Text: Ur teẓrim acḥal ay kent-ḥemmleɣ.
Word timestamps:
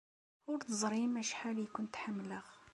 Ur 0.51 0.59
teẓrim 0.61 1.13
acḥal 1.21 1.57
ay 1.59 1.69
kent-ḥemmleɣ. 1.69 2.47